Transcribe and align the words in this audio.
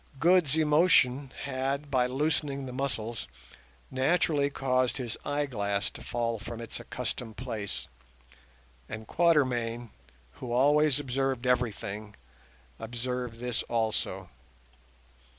Good's 0.19 0.57
emotion 0.57 1.31
had, 1.43 1.91
by 1.91 2.07
loosening 2.07 2.65
the 2.65 2.73
muscles, 2.73 3.27
naturally 3.91 4.49
caused 4.49 4.97
his 4.97 5.15
eyeglass 5.23 5.91
to 5.91 6.01
fall 6.01 6.39
from 6.39 6.59
its 6.59 6.79
accustomed 6.79 7.37
place, 7.37 7.87
and 8.89 9.05
Quatermain, 9.07 9.91
who 10.41 10.53
always 10.53 10.99
observed 10.99 11.45
everything, 11.45 12.15
observed 12.79 13.37
this 13.37 13.61
also. 13.69 14.29